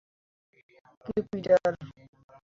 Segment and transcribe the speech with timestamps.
[1.05, 1.73] কিন্তু, পিটার।